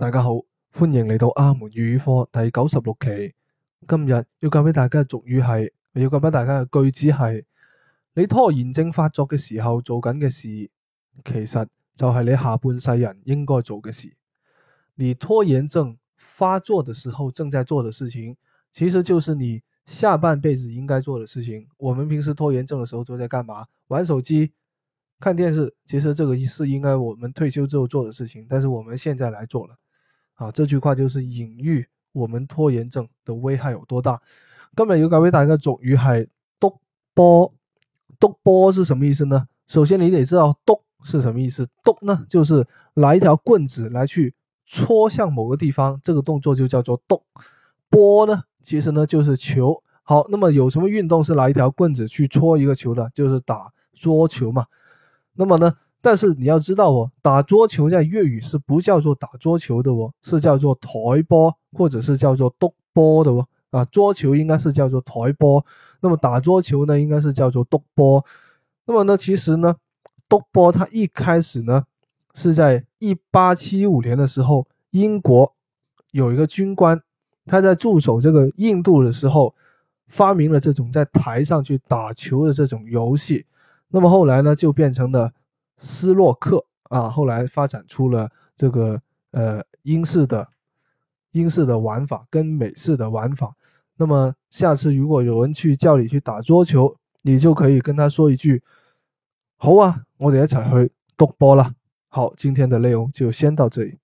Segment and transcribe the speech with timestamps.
[0.00, 0.30] 大家好，
[0.72, 3.34] 欢迎嚟到阿门粤语课第九十六期。
[3.86, 5.46] 今日要教俾大家嘅俗语系，
[6.02, 7.44] 要教俾大家嘅句子系：
[8.14, 10.70] 你拖延症发作嘅时候做紧嘅事，
[11.22, 14.10] 其实就系你下半世人应该做嘅事。
[14.94, 18.34] 你拖延症发作的时候正在做的事情，
[18.72, 21.68] 其实就是你下半辈子应该做嘅事情。
[21.76, 23.66] 我们平时拖延症嘅时候都在干嘛？
[23.88, 24.50] 玩手机、
[25.18, 29.76] 看电视，其实这个是应该我们退休之后做嘅事情，但是我们现在来做了。
[30.44, 34.20] 啊，这句话就是隐喻我们拖延症的危害有多大。
[34.74, 36.26] 今日有几位大个终于还
[36.58, 36.72] 督
[37.14, 37.52] 波
[38.18, 39.46] 督波是什么意思呢？
[39.66, 41.68] 首先，你得知道督是什么意思。
[41.84, 47.22] 督呢，就是拿一条棍子来去戳向某个地方，这个动作就叫做督。
[47.90, 48.44] 波呢。
[48.62, 49.82] 其实呢，就是球。
[50.02, 53.10] 好，那么有什么运动是拿一条棍子去戳一个球的？
[53.14, 54.66] 就是打桌球嘛。
[55.34, 55.74] 那么呢？
[56.02, 60.88] 但是你要知道哦，打桌球在粤语是不叫做打桌球的哦，是叫做台
[61.28, 63.46] 波或者是叫做督波的哦。
[63.70, 65.64] 啊，桌球应该是叫做台波，
[66.00, 68.24] 那么打桌球呢，应该是叫做督波。
[68.86, 69.76] 那么呢，其实呢，
[70.28, 71.84] 督波它一开始呢，
[72.34, 75.54] 是在一八七五年的时候，英国
[76.10, 77.00] 有一个军官，
[77.46, 79.54] 他在驻守这个印度的时候，
[80.08, 83.46] 发明了这种在台上去打球的这种游戏。
[83.90, 85.30] 那么后来呢，就变成了。
[85.80, 89.00] 斯洛克啊，后来发展出了这个
[89.32, 90.46] 呃英式的
[91.32, 93.54] 英式的玩法跟美式的玩法。
[93.96, 98.62] 那么下次如果有人去叫你去打桌球，你就可以跟他说一句
[99.56, 101.74] ：“好啊，我等下才会督波啦。”
[102.08, 103.98] 好，今天的内容就先到这里。